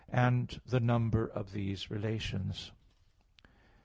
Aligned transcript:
(4) 0.11 0.47
The 0.65 0.79
number 0.79 1.27
of 1.27 1.51
these 1.51 1.91
relations. 1.91 2.71